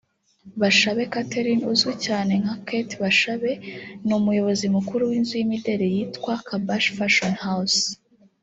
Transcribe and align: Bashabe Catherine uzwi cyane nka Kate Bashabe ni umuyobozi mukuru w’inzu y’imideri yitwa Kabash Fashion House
Bashabe 0.61 1.01
Catherine 1.13 1.63
uzwi 1.71 1.93
cyane 2.05 2.33
nka 2.41 2.55
Kate 2.67 2.93
Bashabe 3.03 3.51
ni 4.05 4.13
umuyobozi 4.19 4.65
mukuru 4.75 5.03
w’inzu 5.09 5.33
y’imideri 5.37 5.85
yitwa 5.95 6.33
Kabash 6.47 6.87
Fashion 6.97 7.35
House 7.45 7.81